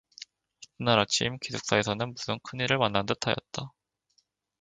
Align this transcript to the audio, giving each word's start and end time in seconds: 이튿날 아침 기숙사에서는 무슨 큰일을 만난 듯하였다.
이튿날 0.79 0.97
아침 0.97 1.37
기숙사에서는 1.37 2.15
무슨 2.15 2.39
큰일을 2.39 2.79
만난 2.79 3.05
듯하였다. 3.05 3.71